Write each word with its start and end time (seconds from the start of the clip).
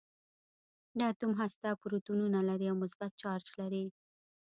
د 0.97 0.99
اتوم 1.11 1.31
هسته 1.41 1.69
پروتونونه 1.81 2.39
لري 2.49 2.65
او 2.71 2.75
مثبت 2.83 3.11
چارج 3.21 3.45
لري. 3.61 3.85